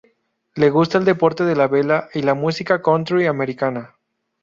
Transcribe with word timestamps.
Le 0.55 0.71
gusta 0.71 0.97
el 0.97 1.05
deporte 1.05 1.43
de 1.43 1.55
la 1.55 1.67
vela 1.67 2.09
y 2.15 2.23
la 2.23 2.33
música 2.33 2.81
country 2.81 3.27
americana. 3.27 3.93